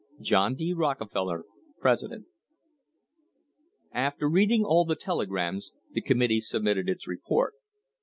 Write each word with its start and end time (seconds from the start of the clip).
John 0.19 0.55
D. 0.55 0.73
Rockefeller, 0.73 1.45
President. 1.79 2.25
After 3.91 4.27
reading 4.27 4.63
all 4.65 4.83
the 4.83 4.95
telegrams 4.95 5.73
the 5.93 6.01
committee 6.01 6.41
submitted 6.41 6.89
its 6.89 7.05
report. 7.07 7.53